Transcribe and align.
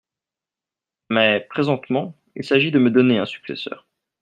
Mais, 1.11 1.45
présentement, 1.47 2.17
il 2.35 2.43
s’agit 2.43 2.71
de 2.71 2.79
me 2.79 2.89
donner 2.89 3.19
un 3.19 3.27
successeur… 3.27 3.85